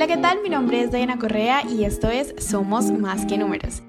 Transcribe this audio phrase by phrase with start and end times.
[0.00, 0.40] Hola, ¿qué tal?
[0.42, 3.82] Mi nombre es Diana Correa y esto es Somos Más que Números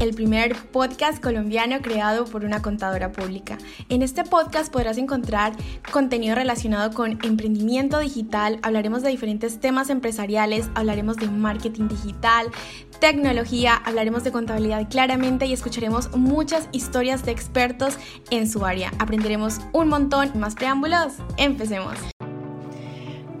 [0.00, 3.56] el primer podcast colombiano creado por una contadora pública.
[3.88, 5.52] En este podcast podrás encontrar
[5.92, 12.48] contenido relacionado con emprendimiento digital, hablaremos de diferentes temas empresariales, hablaremos de marketing digital,
[12.98, 17.96] tecnología, hablaremos de contabilidad claramente y escucharemos muchas historias de expertos
[18.30, 18.90] en su área.
[18.98, 20.32] Aprenderemos un montón.
[20.34, 22.11] Más preámbulos, empecemos.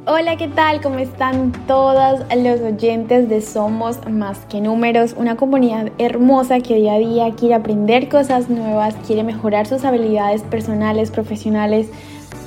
[0.04, 0.80] Hola, ¿qué tal?
[0.80, 5.14] ¿Cómo están todos los oyentes de Somos Más que Números?
[5.16, 10.42] Una comunidad hermosa que día a día quiere aprender cosas nuevas, quiere mejorar sus habilidades
[10.42, 11.86] personales, profesionales,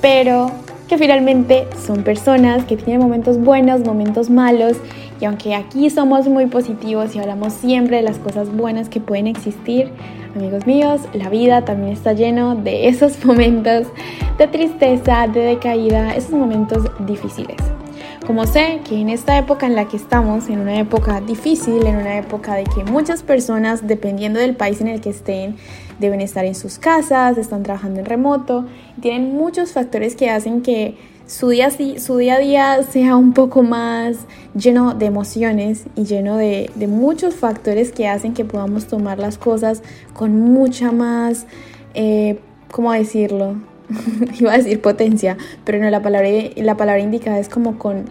[0.02, 0.52] pero
[0.90, 4.76] que finalmente son personas que tienen momentos buenos, momentos malos,
[5.22, 9.28] y aunque aquí somos muy positivos y hablamos siempre de las cosas buenas que pueden
[9.28, 9.94] existir,
[10.36, 13.88] amigos míos, la vida también está lleno de esos momentos
[14.38, 17.58] de tristeza, de decaída, esos momentos difíciles.
[18.28, 21.98] Como sé que en esta época en la que estamos, en una época difícil, en
[21.98, 25.58] una época de que muchas personas, dependiendo del país en el que estén,
[26.00, 28.66] deben estar en sus casas, están trabajando en remoto,
[29.00, 30.98] tienen muchos factores que hacen que
[31.28, 34.18] su día, su día a día sea un poco más
[34.54, 39.82] lleno de emociones y lleno de, muchos factores que hacen que podamos tomar las cosas
[40.14, 41.48] con mucha más,
[41.94, 42.40] eh,
[42.72, 43.56] ¿cómo decirlo?
[44.40, 48.06] Iba a decir potencia, pero no, la palabra, la palabra indicada es como con,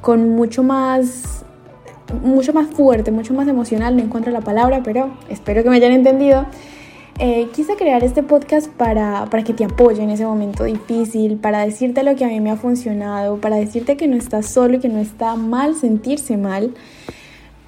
[0.00, 1.44] con mucho más
[2.22, 5.92] mucho más fuerte, mucho más emocional, no encuentro la palabra, pero espero que me hayan
[5.92, 6.46] entendido.
[7.22, 11.66] Eh, quise crear este podcast para, para que te apoye en ese momento difícil, para
[11.66, 14.78] decirte lo que a mí me ha funcionado, para decirte que no estás solo y
[14.78, 16.72] que no está mal sentirse mal,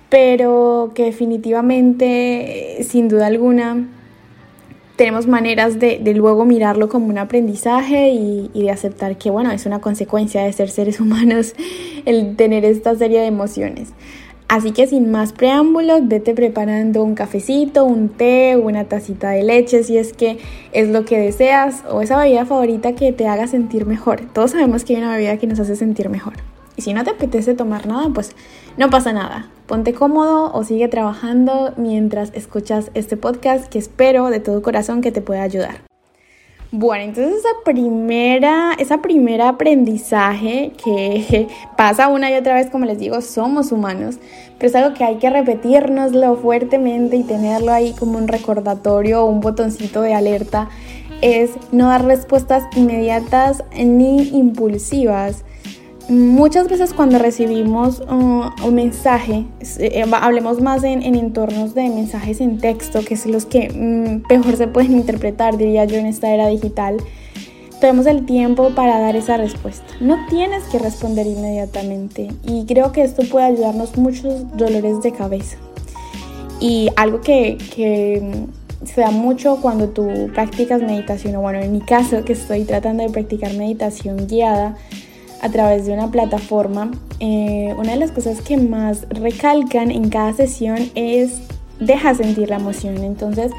[0.08, 3.88] pero que definitivamente, eh, sin duda alguna,
[4.96, 9.80] tenemos maneras de, luego mirarlo como un aprendizaje y, de aceptar que, bueno, es una
[9.80, 11.54] consecuencia de ser seres humanos
[12.06, 13.90] el tener esta serie de emociones.
[14.52, 19.82] Así que sin más preámbulos, vete preparando un cafecito, un té, una tacita de leche
[19.82, 20.40] si es que
[20.72, 24.20] es lo que deseas o esa bebida favorita que te haga sentir mejor.
[24.34, 26.34] Todos sabemos que hay una bebida que nos hace sentir mejor.
[26.76, 28.36] Y si no te apetece tomar nada, pues
[28.76, 29.48] no pasa nada.
[29.64, 35.12] Ponte cómodo o sigue trabajando mientras escuchas este podcast que espero de todo corazón que
[35.12, 35.91] te pueda ayudar.
[36.74, 41.46] Bueno, entonces esa primera, esa primera aprendizaje que
[41.76, 44.16] pasa una y otra vez, como les digo, somos humanos,
[44.56, 49.26] pero es algo que hay que repetirnoslo fuertemente y tenerlo ahí como un recordatorio o
[49.26, 50.70] un botoncito de alerta,
[51.20, 55.44] es no dar respuestas inmediatas ni impulsivas
[56.08, 59.46] Muchas veces cuando recibimos uh, un mensaje,
[59.78, 64.56] eh, hablemos más en, entornos de mensajes en texto, que son los que mm, mejor
[64.56, 66.96] se pueden interpretar, diría yo, en esta era digital,
[67.80, 69.86] tenemos el tiempo para dar esa respuesta.
[70.00, 75.56] No tienes que responder inmediatamente y creo que esto puede ayudarnos muchos dolores de cabeza.
[76.60, 81.72] Y algo que, que mm, se da mucho cuando tú practicas meditación, o bueno, en
[81.72, 84.76] mi caso que estoy tratando de practicar meditación guiada,
[85.42, 90.32] a través de una plataforma, eh, una de las cosas que más recalcan en cada
[90.32, 91.42] sesión es
[91.78, 92.98] deja sentir la emoción.
[92.98, 93.50] Entonces,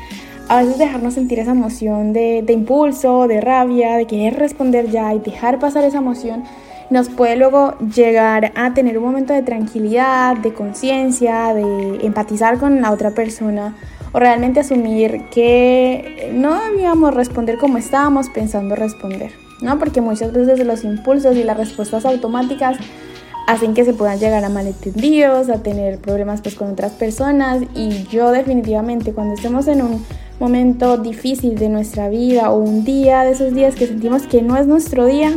[0.48, 5.14] a veces dejarnos sentir esa emoción de, de impulso, de rabia, de querer responder ya
[5.14, 6.44] y dejar pasar esa emoción
[6.90, 12.82] nos puede luego llegar a tener un momento de tranquilidad, de conciencia, de empatizar con
[12.82, 13.76] la otra persona
[14.12, 19.43] o realmente asumir que no debíamos responder como estábamos pensando responder.
[19.64, 19.80] ¿No?
[19.80, 22.78] Porque muchas veces los impulsos y las respuestas automáticas
[23.48, 28.04] hacen que se puedan llegar a malentendidos, a tener problemas pues con otras personas y
[28.08, 30.06] yo definitivamente cuando estemos en un
[30.40, 34.58] momento difícil de nuestra vida o un día de esos días que sentimos que no
[34.58, 35.32] es nuestro día,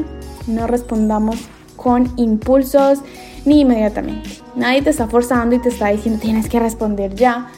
[0.46, 1.36] no respondamos
[1.76, 3.00] con impulsos
[3.44, 4.28] ni inmediatamente.
[4.54, 7.48] Nadie te está forzando y te está diciendo tienes que responder ya.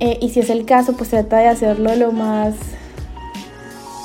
[0.00, 2.54] Eh, y si es el caso, pues trata de hacerlo lo más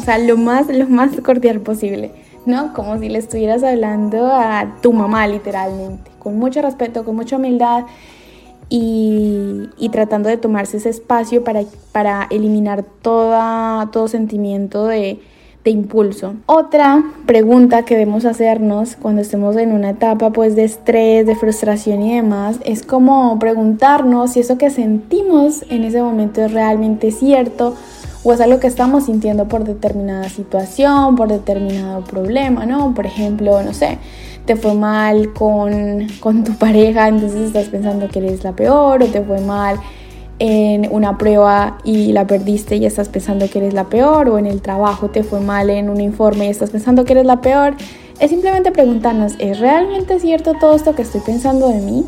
[0.09, 2.11] sea, lo más, lo más cordial posible,
[2.45, 2.73] ¿no?
[2.73, 7.85] Como si le estuvieras hablando a tu mamá literalmente, con mucho respeto, con mucha humildad
[8.69, 11.61] y, tratando de tomarse ese espacio para,
[11.91, 15.19] para eliminar toda, todo sentimiento de,
[15.63, 16.35] de impulso.
[16.45, 22.01] Otra pregunta que debemos hacernos cuando estemos en una etapa pues de estrés, de frustración
[22.01, 27.75] y demás es como preguntarnos si eso que sentimos en ese momento es realmente cierto
[28.23, 32.93] o es algo que estamos sintiendo por determinada situación, por determinado problema, ¿no?
[32.93, 33.97] Por ejemplo, no sé,
[34.45, 39.05] te fue mal con, con tu pareja, entonces estás pensando que eres la peor, o
[39.05, 39.79] te fue mal
[40.39, 44.47] en una prueba y la perdiste y estás pensando que eres la peor, o en
[44.47, 47.75] el trabajo te fue mal en un informe y estás pensando que eres la peor.
[48.19, 52.05] es simplemente preguntarnos, ¿es realmente cierto todo esto que estoy pensando de mí?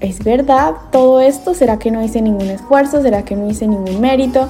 [0.00, 1.54] ¿Es verdad todo esto?
[1.54, 3.02] ¿Será que no hice ningún esfuerzo?
[3.02, 4.48] ¿Será que no hice ningún mérito?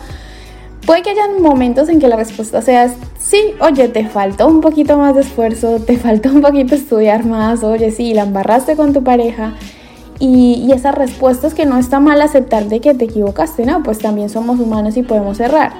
[0.88, 4.96] Puede que haya momentos en que la respuesta sea sí, oye, te faltó un poquito
[4.96, 9.04] más de esfuerzo, te faltó un poquito estudiar más, oye, sí, la embarraste con tu
[9.04, 9.52] pareja.
[10.18, 13.82] Y, esas respuestas que no está mal aceptar de que te equivocaste, ¿no?
[13.82, 15.72] Pues también somos humanos y podemos errar.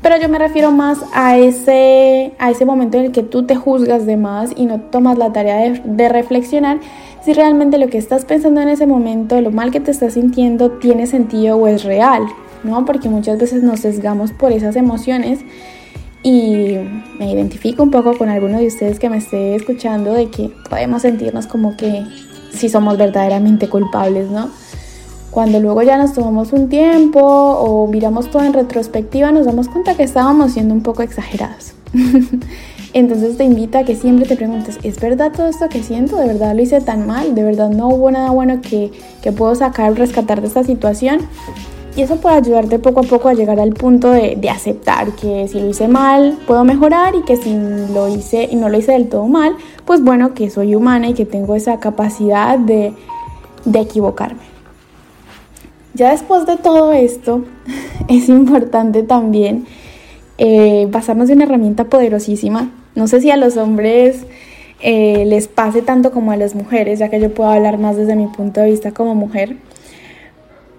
[0.00, 3.56] Pero yo me refiero más a ese, a ese momento en el que tú te
[3.56, 6.78] juzgas de más y no tomas la tarea de reflexionar
[7.24, 10.72] si realmente lo que estás pensando en ese momento, lo mal que te estás sintiendo,
[10.72, 12.22] tiene sentido o es real,
[12.64, 12.84] ¿no?
[12.84, 15.40] Porque muchas veces nos sesgamos por esas emociones
[16.22, 16.78] y
[17.18, 21.02] me identifico un poco con alguno de ustedes que me esté escuchando de que podemos
[21.02, 22.04] sentirnos como que
[22.50, 24.48] si somos verdaderamente culpables, ¿no?
[25.30, 29.96] Cuando luego ya nos tomamos un tiempo o miramos todo en retrospectiva, nos damos cuenta
[29.96, 31.74] que estábamos siendo un poco exagerados.
[32.94, 36.16] Entonces te invito a que siempre te preguntes, ¿es verdad todo esto que siento?
[36.16, 37.34] ¿De verdad lo hice tan mal?
[37.34, 41.18] ¿De verdad no hubo nada bueno que, que puedo sacar o rescatar de esta situación?
[41.96, 45.46] Y eso puede ayudarte poco a poco a llegar al punto de, de, aceptar que
[45.46, 47.56] si lo hice mal puedo mejorar y que si
[47.92, 49.54] lo hice y no lo hice del todo mal,
[49.84, 52.92] pues bueno, que soy humana y que tengo esa capacidad de,
[53.64, 54.42] de equivocarme.
[55.94, 57.44] Ya después de todo esto,
[58.08, 59.66] es importante también
[60.38, 62.70] eh, basarnos en una herramienta poderosísima.
[62.96, 64.26] No sé si a los hombres
[64.80, 68.16] eh, les pase tanto como a las mujeres, ya que yo puedo hablar más desde
[68.16, 69.56] mi punto de vista como mujer,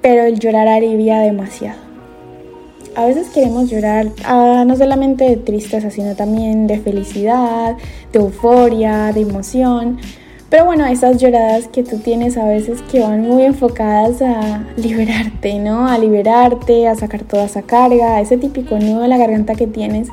[0.06, 1.80] pero el llorar alivia demasiado.
[2.96, 7.76] A veces queremos llorar ah, no solamente de tristeza, sino también de felicidad,
[8.14, 9.98] de euforia, de emoción.
[10.52, 15.58] Pero bueno, esas lloradas que tú tienes a veces que van muy enfocadas a liberarte,
[15.58, 15.88] ¿no?
[15.88, 20.10] A liberarte, a sacar toda esa carga, ese típico nudo de la garganta que tienes.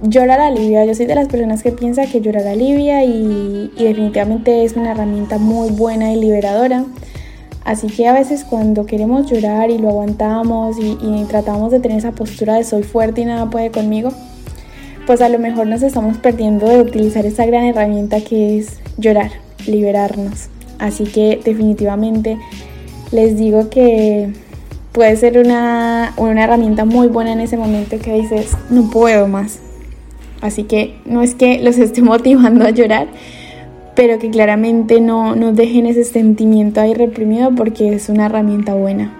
[0.00, 4.64] Llorar alivia, yo soy de las personas que piensa que llorar alivia y, y definitivamente
[4.64, 6.86] es una herramienta muy buena y liberadora.
[7.68, 12.12] Así que a veces cuando queremos llorar y lo aguantamos y, tratamos de tener esa
[12.12, 14.10] postura de soy fuerte y nada puede conmigo,
[15.06, 19.32] pues a lo mejor nos estamos perdiendo de utilizar esa gran herramienta que es llorar,
[19.66, 20.48] liberarnos.
[20.78, 22.38] Así que definitivamente
[23.12, 24.32] les digo que
[24.92, 29.58] puede ser una, una, herramienta muy buena en ese momento que dices, no puedo más.
[30.40, 33.08] Así que no es que los esté motivando a llorar,
[33.98, 39.12] pero que claramente no, no dejen ese sentimiento ahí reprimido porque es una herramienta buena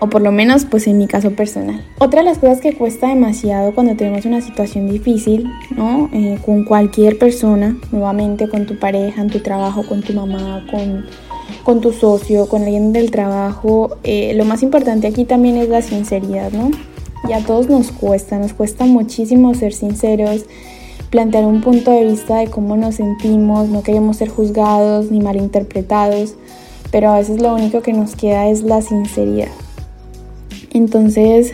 [0.00, 1.84] o por lo menos pues en mi caso personal.
[1.98, 5.44] Otra de las cosas que cuesta demasiado cuando tenemos una situación difícil,
[5.76, 6.08] ¿no?
[6.14, 11.04] Eh, con cualquier persona, nuevamente con tu pareja, en tu trabajo, con tu mamá, con,
[11.62, 15.82] con tu socio, con alguien del trabajo, eh, lo más importante aquí también es la
[15.82, 16.70] sinceridad, ¿no?
[17.28, 20.46] Y a todos nos cuesta, nos cuesta muchísimo ser sinceros,
[21.10, 26.34] plantear un punto de vista de cómo nos sentimos, no queremos ser juzgados ni malinterpretados,
[26.90, 29.48] pero a veces lo único que nos queda es la sinceridad.
[30.72, 31.52] Entonces,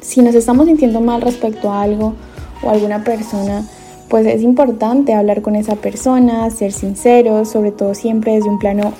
[0.00, 2.14] si nos estamos sintiendo mal respecto a algo
[2.62, 3.64] o a alguna persona,
[4.08, 8.92] pues es importante hablar con esa persona, ser sinceros, sobre todo siempre desde un plano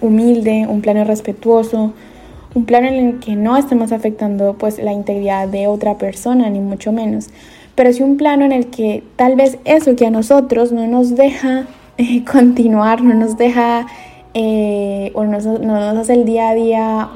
[0.00, 1.92] humilde, un plano respetuoso,
[2.54, 6.60] un plano en el que no estemos afectando pues la integridad de otra persona, ni
[6.60, 7.30] mucho menos,
[7.78, 11.14] pero sí un plano en el que tal vez eso que a nosotros no nos
[11.14, 11.66] deja
[11.96, 13.86] eh, continuar, no nos deja
[14.34, 17.08] eh, o no, no nos hace el día a día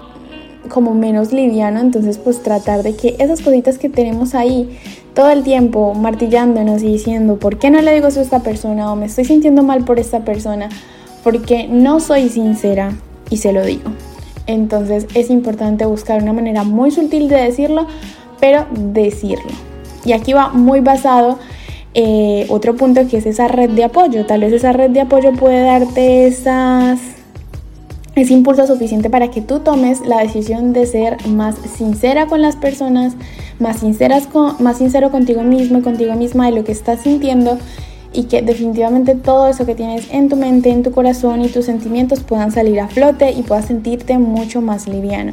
[0.69, 4.78] como menos liviano, entonces pues tratar de que esas cositas que tenemos ahí
[5.14, 8.92] todo el tiempo martillándonos y diciendo, ¿por qué no le digo eso a esta persona?
[8.92, 10.69] O me estoy sintiendo mal por esta persona,
[11.25, 12.92] porque no soy sincera
[13.31, 13.90] y se lo digo.
[14.47, 17.88] Entonces es importante buscar una manera muy sutil de decirlo,
[18.38, 19.72] pero decirlo.
[20.04, 21.38] Y aquí va muy basado
[21.94, 24.26] eh, otro punto que es esa red de apoyo.
[24.26, 27.00] Tal vez esa red de apoyo puede darte esas
[28.14, 32.56] es impulso suficiente para que tú tomes la decisión de ser más sincera con las
[32.56, 33.14] personas,
[33.59, 37.59] más, sinceras con, más sincero contigo mismo y contigo misma de lo que estás sintiendo
[38.12, 41.64] y que definitivamente todo eso que tienes en tu mente, en tu corazón y tus
[41.64, 45.32] sentimientos puedan salir a flote y puedas sentirte mucho más liviano.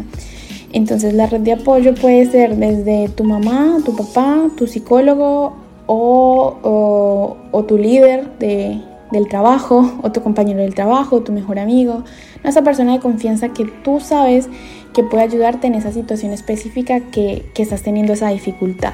[0.71, 5.53] Entonces la red de apoyo puede ser desde tu mamá, tu papá, tu psicólogo
[5.87, 8.79] o, o, tu líder de,
[9.11, 12.03] del trabajo o tu compañero del trabajo, tu mejor amigo,
[12.43, 14.47] no esa persona de confianza que tú sabes
[14.93, 18.93] que puede ayudarte en esa situación específica que, que estás teniendo esa dificultad.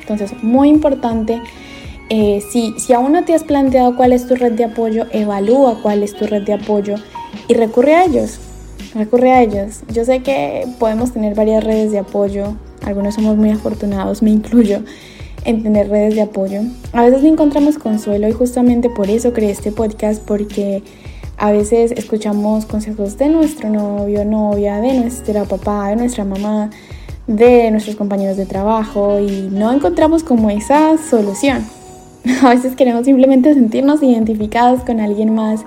[0.00, 1.40] Entonces, muy importante,
[2.08, 5.82] eh, si, si aún no te has planteado cuál es tu red de apoyo, evalúa
[5.82, 6.94] cuál es tu red de apoyo
[7.48, 8.40] y recurre a ellos.
[8.94, 9.80] Recurre a ellos.
[9.92, 14.80] Yo sé que podemos tener varias redes de apoyo, algunos somos muy afortunados, me incluyo,
[15.44, 16.62] en tener redes de apoyo.
[16.92, 20.82] A veces no encontramos consuelo y justamente por eso creé este podcast porque
[21.36, 26.70] a veces escuchamos consejos de nuestro novio, novia, de nuestra papá, de nuestra mamá,
[27.26, 31.64] de nuestros compañeros de trabajo y no encontramos como esa solución.
[32.42, 35.64] A veces queremos simplemente sentirnos identificados con alguien más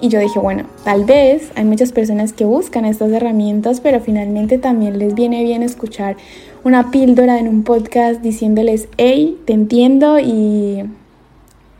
[0.00, 4.58] y yo dije, bueno, tal vez hay muchas personas que buscan estas herramientas, pero finalmente
[4.58, 6.16] también les viene bien escuchar
[6.64, 10.84] una píldora en un podcast diciéndoles, hey, te entiendo y,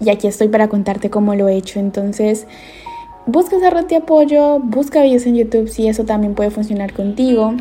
[0.00, 1.80] y aquí estoy para contarte cómo lo he hecho.
[1.80, 2.46] Entonces,
[3.26, 7.54] busca esa red de apoyo, busca videos en YouTube si eso también puede funcionar contigo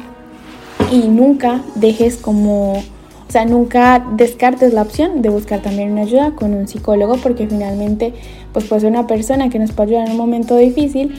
[0.91, 2.81] y nunca dejes como,
[3.29, 7.45] o sea, nunca descartes la opción de buscar también una ayuda con un psicólogo porque
[7.45, 8.11] finalmente
[8.53, 11.13] pues puede ser una persona que nos puede ayudar en un momento difícil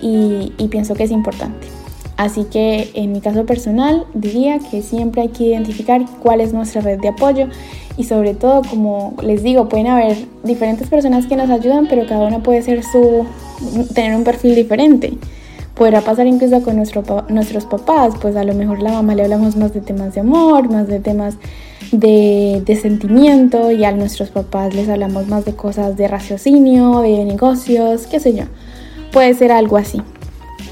[0.00, 1.68] y, y pienso que es importante.
[2.16, 6.80] Así que en mi caso personal diría que siempre hay que identificar cuál es nuestra
[6.80, 7.46] red de apoyo
[7.96, 12.26] y sobre todo, como les digo, pueden haber diferentes personas que nos ayudan, pero cada
[12.26, 13.24] una puede ser su
[13.94, 15.12] tener un perfil diferente.
[15.82, 19.56] Podrá pasar incluso con nuestro, nuestros papás, pues a lo mejor la mamá le hablamos
[19.56, 21.34] más de temas de amor, más de temas
[21.90, 27.24] de, de sentimiento y a nuestros papás les hablamos más de cosas de raciocinio, de
[27.24, 28.44] negocios, qué sé yo.
[29.10, 30.00] Puede ser algo así.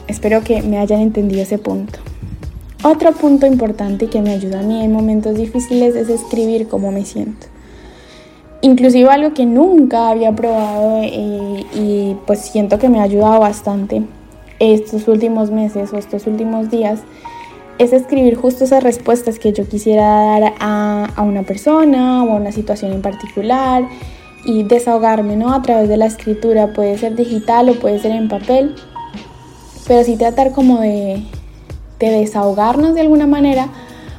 [0.07, 1.99] Espero que me hayan entendido ese punto.
[2.85, 7.05] Otro punto importante que me ayuda a mí en momentos difíciles es escribir cómo me
[7.05, 7.49] siento.
[8.61, 14.05] Inclusive algo que nunca había probado eh, y pues siento que me ha ayudado bastante
[14.61, 17.01] estos últimos meses o estos últimos días
[17.79, 22.35] es escribir justo esas respuestas que yo quisiera dar a, a, una persona o a
[22.35, 23.89] una situación en particular
[24.45, 25.55] y desahogarme ¿no?
[25.55, 26.75] a través de la escritura.
[26.75, 28.75] Puede ser digital o puede ser en papel,
[29.89, 31.23] pero sí tratar como de,
[31.99, 33.69] de desahogarnos de alguna manera,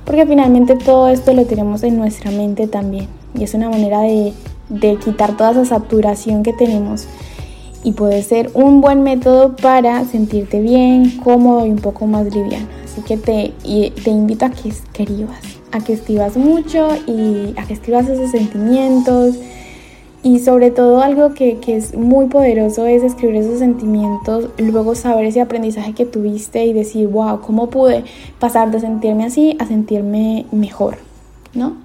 [0.06, 4.34] porque finalmente todo esto lo tenemos en nuestra mente también y es una manera de,
[4.70, 7.08] de quitar toda esa saturación que tenemos
[7.84, 12.68] y puede ser un buen método para sentirte bien, cómodo y un poco más liviano.
[12.84, 13.54] Así que te,
[14.04, 19.36] te invito a que escribas, a que escribas mucho y a que escribas esos sentimientos.
[20.24, 25.26] Y sobre todo algo que, que es muy poderoso es escribir esos sentimientos, luego saber
[25.26, 28.04] ese aprendizaje que tuviste y decir, wow, ¿cómo pude
[28.38, 30.98] pasar de sentirme así a sentirme mejor?
[31.56, 31.78] ¿No?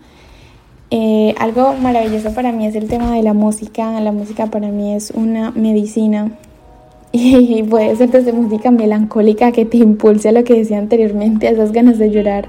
[0.93, 4.01] Eh, algo maravilloso para mí es el tema de la música.
[4.01, 6.31] La música para mí es una medicina
[7.13, 11.51] y puede ser desde música melancólica que te impulse a lo que decía anteriormente, a
[11.51, 12.49] esas ganas de llorar.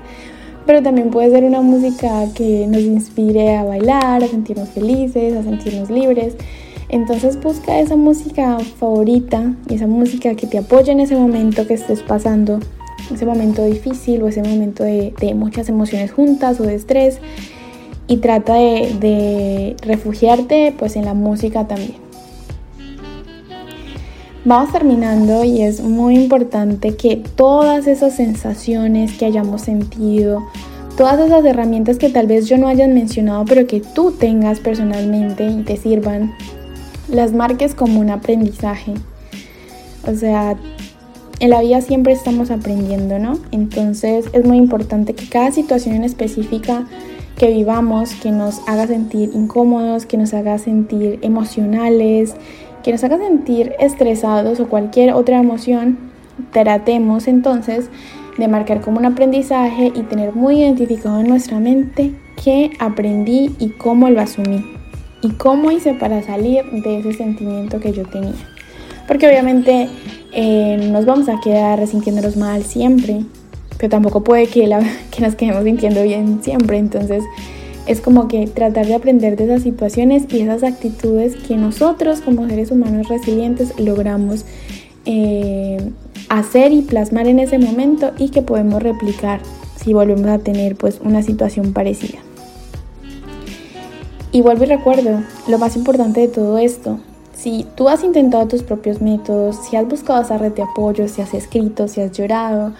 [0.65, 5.43] Pero también puede ser una música que nos inspire a bailar, a sentirnos felices, a
[5.43, 6.35] sentirnos libres.
[6.89, 11.73] Entonces busca esa música favorita y esa música que te apoye en ese momento que
[11.73, 12.59] estés pasando,
[13.13, 17.19] ese momento difícil o ese momento de, de muchas emociones juntas o de estrés
[18.07, 21.95] y trata de, refugiarte pues en la música también.
[24.45, 30.41] Vamos terminando y es muy importante que todas esas sensaciones que hayamos sentido,
[30.95, 35.45] todas esas herramientas que tal vez yo no hayan mencionado, pero que tú tengas personalmente
[35.45, 36.33] y te sirvan,
[37.09, 38.93] las marques como un aprendizaje.
[40.07, 40.55] O sea,
[41.39, 43.39] en la vida siempre estamos aprendiendo, ¿no?
[43.51, 46.87] Entonces es muy importante que cada situación en específica
[47.37, 52.35] que vivamos, que nos haga sentir incómodos, que nos haga sentir emocionales,
[52.83, 55.97] que nos haga sentir estresados o cualquier otra emoción,
[56.51, 57.89] tratemos entonces
[58.37, 62.13] de marcar como un aprendizaje y tener muy identificado en nuestra mente
[62.43, 64.63] qué aprendí y cómo lo asumí
[65.21, 68.35] y cómo hice para salir de ese sentimiento que yo tenía.
[69.07, 69.89] Porque obviamente
[70.33, 73.21] eh, nos vamos a quedar sintiéndonos mal siempre,
[73.77, 74.79] pero tampoco puede que, la,
[75.11, 76.77] que nos quedemos sintiendo bien siempre.
[76.77, 77.23] Entonces
[77.85, 82.47] es como que tratar de aprender de esas situaciones y esas actitudes que nosotros como
[82.47, 84.43] seres humanos resilientes logramos
[85.05, 85.91] eh,
[86.27, 89.39] hacer y plasmar en ese momento y que podemos replicar
[89.77, 92.19] si volvemos a tener pues una situación parecida.
[94.33, 96.99] Y vuelvo y recuerdo, lo más importante de todo esto,
[97.33, 101.21] si tú has intentado tus propios métodos, si has buscado esa red de apoyo, si
[101.21, 102.73] has escrito, si has llorado,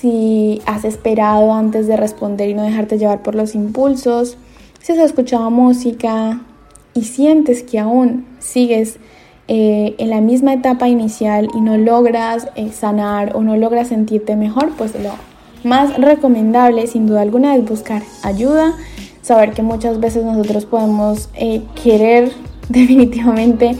[0.00, 4.36] si has esperado antes de responder y no dejarte llevar por los impulsos,
[4.80, 6.40] si has escuchado música
[6.94, 8.98] y sientes que aún sigues
[9.48, 14.36] eh, en la misma etapa inicial y no logras eh, sanar o no logras sentirte
[14.36, 15.12] mejor, pues lo
[15.64, 18.74] más recomendable sin duda alguna es buscar ayuda,
[19.22, 22.32] saber que muchas veces nosotros podemos eh, querer
[22.68, 23.76] definitivamente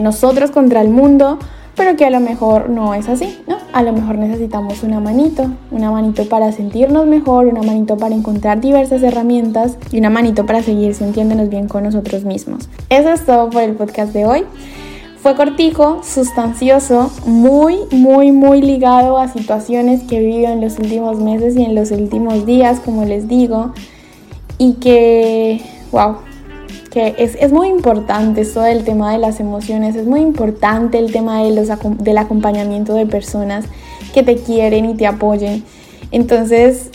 [0.00, 1.40] nosotros contra el mundo,
[1.76, 3.64] pero que a lo mejor no es así, ¿no?
[3.74, 8.60] a lo mejor necesitamos una manito, una manito para sentirnos mejor, una manito para encontrar
[8.60, 12.68] diversas herramientas y una manito para seguir sintiéndonos bien con nosotros mismos.
[12.88, 14.44] Eso es todo por el podcast de hoy.
[15.20, 21.18] Fue cortico, sustancioso, muy, muy, muy ligado a situaciones que he vivido en los últimos
[21.18, 23.72] meses y en los últimos días, como les digo,
[24.56, 26.18] y que, wow,
[26.94, 31.10] que es, es, muy importante esto del tema de las emociones, es muy importante el
[31.10, 33.64] tema de los, del acompañamiento de personas
[34.14, 35.64] que te quieren y te apoyen.
[36.12, 36.90] Entonces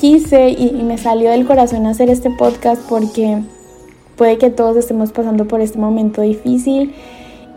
[0.00, 3.42] quise y, y me salió del corazón hacer este podcast porque
[4.16, 6.94] puede que todos estemos pasando por este momento difícil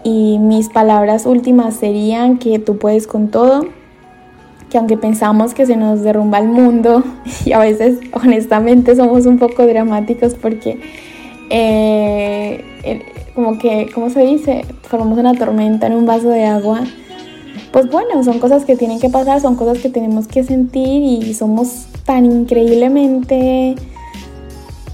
[0.03, 3.67] y mis palabras últimas serían que tú puedes con todo,
[4.69, 7.05] que aunque pensamos que se nos derrumba el mundo
[7.45, 10.81] y a veces honestamente somos un poco dramáticos porque
[11.49, 12.63] eh,
[13.33, 14.65] como que, ¿cómo se dice?
[14.83, 16.81] Formamos una tormenta en un vaso de agua.
[17.71, 21.33] Pues bueno, son cosas que tienen que pasar, son cosas que tenemos que sentir y
[21.33, 23.75] somos tan increíblemente,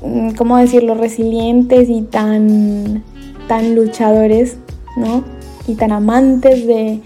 [0.03, 3.03] mm, ¿cómo decirlo?, resilientes y tan,
[3.47, 4.57] tan luchadores
[4.95, 5.23] ¿no?
[5.67, 7.01] Y tan amantes de,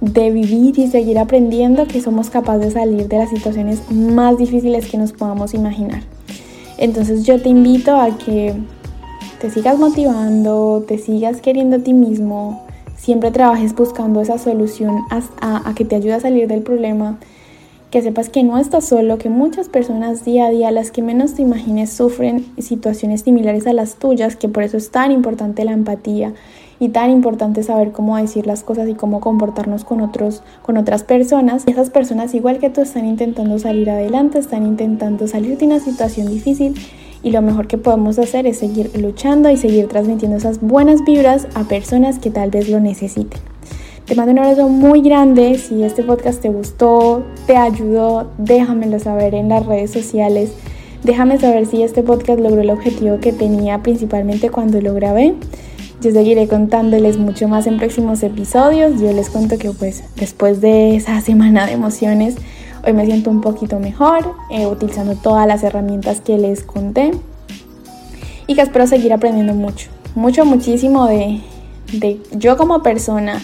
[0.00, 4.86] de vivir y seguir aprendiendo que somos capaces de salir de las situaciones más difíciles
[4.86, 6.02] que nos podamos imaginar.
[6.78, 8.54] Entonces yo te invito a que
[9.40, 12.64] te sigas motivando, te sigas queriendo a ti mismo,
[12.96, 17.18] siempre trabajes buscando esa solución a, que te ayude a salir del problema,
[17.90, 21.34] que sepas que no estás solo, que muchas personas día a día, las que menos
[21.34, 25.72] te imagines, sufren situaciones similares a las tuyas, que por eso es tan importante la
[25.72, 26.32] empatía
[26.78, 31.04] y tan importante saber cómo decir las cosas y cómo comportarnos con otros con otras
[31.04, 31.64] personas.
[31.66, 35.80] Y esas personas igual que tú están intentando salir adelante, están intentando salir de una
[35.80, 36.74] situación difícil
[37.26, 41.48] y lo mejor que podemos hacer es seguir luchando y seguir transmitiendo esas buenas vibras
[41.54, 43.40] a personas que tal vez lo necesiten.
[44.04, 45.58] Te mando un abrazo muy grande.
[45.58, 50.52] Si este podcast te gustó, te ayudó, déjamelo saber en las redes sociales.
[51.02, 55.34] Déjame saber si este podcast logró el objetivo que tenía principalmente cuando lo grabé.
[56.00, 59.00] Yo seguiré contándoles mucho más en próximos episodios.
[59.00, 62.36] Yo les cuento que pues después de esa semana de emociones,
[62.86, 67.12] hoy me siento un poquito mejor, eh, utilizando todas las herramientas que les conté.
[68.46, 71.40] Y que espero seguir aprendiendo mucho, mucho, muchísimo de,
[71.92, 73.42] de yo como persona,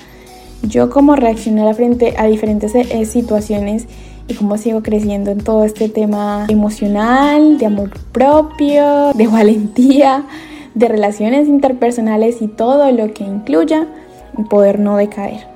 [0.62, 3.86] yo cómo reaccionar frente a diferentes eh, situaciones
[4.28, 10.24] y cómo sigo creciendo en todo este tema emocional, de amor propio, de valentía
[10.74, 13.86] de relaciones interpersonales y todo lo que incluya
[14.48, 15.51] poder no decaer.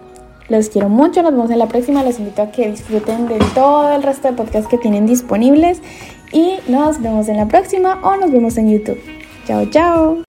[0.48, 3.90] Los quiero mucho, nos vemos en la próxima, los invito a que disfruten de todo
[3.92, 5.80] el resto de podcasts que tienen disponibles
[6.32, 9.00] y nos vemos en la próxima o nos vemos en YouTube.
[9.46, 10.25] Chao, chao.